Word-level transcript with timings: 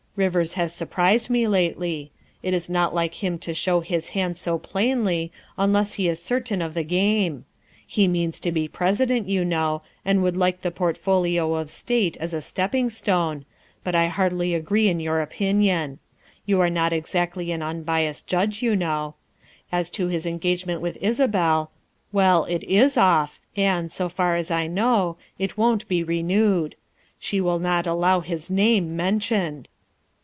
"Rivers 0.21 0.55
has 0.55 0.73
surprised 0.73 1.29
me 1.29 1.47
lately. 1.47 2.11
It 2.43 2.53
is 2.53 2.69
not 2.69 2.93
like 2.93 3.23
him 3.23 3.39
to 3.39 3.53
show 3.53 3.79
his 3.79 4.09
hand 4.09 4.37
so 4.37 4.59
plainly 4.59 5.31
unless 5.57 5.93
he 5.93 6.09
is 6.09 6.21
certain 6.21 6.61
of 6.61 6.73
the 6.73 6.83
game. 6.83 7.45
He 7.87 8.09
means 8.09 8.41
to 8.41 8.51
be 8.51 8.67
President, 8.67 9.29
you 9.29 9.45
know, 9.45 9.83
and 10.03 10.21
would 10.21 10.35
like 10.35 10.63
the 10.63 10.69
Portfolio 10.69 11.53
of 11.53 11.71
State 11.71 12.17
as 12.17 12.33
a 12.33 12.41
stepping 12.41 12.89
stone, 12.89 13.45
but 13.85 13.95
I 13.95 14.09
hardly 14.09 14.53
agree 14.53 14.89
in 14.89 14.99
your 14.99 15.21
opinion; 15.21 15.97
you 16.45 16.59
are 16.59 16.69
not 16.69 16.91
exactly 16.91 17.53
an 17.53 17.61
unbiassed 17.63 18.27
judge, 18.27 18.61
you 18.61 18.75
know. 18.75 19.15
As 19.71 19.89
to 19.91 20.07
his 20.09 20.25
engagement 20.25 20.81
with 20.81 20.97
Isabel, 20.99 21.71
well, 22.11 22.43
it 22.45 22.65
is 22.65 22.97
off, 22.97 23.39
and, 23.55 23.89
so 23.89 24.09
far 24.09 24.35
as 24.35 24.51
I 24.51 24.67
know, 24.67 25.15
it 25.39 25.57
won't 25.57 25.87
be 25.87 26.03
renewed. 26.03 26.75
She 27.17 27.39
will 27.39 27.59
not 27.59 27.87
allow 27.87 28.19
his 28.19 28.49
name 28.49 28.93
mentioned." 28.97 29.69